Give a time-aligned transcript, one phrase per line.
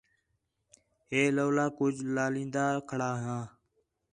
[1.11, 3.37] ہے لولا کُج لالین٘دا کھڑا ہا